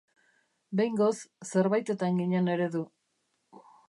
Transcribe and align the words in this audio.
Behingoz, 0.79 1.11
zerbaitetan 1.49 2.17
ginen 2.21 2.49
eredu. 2.55 2.81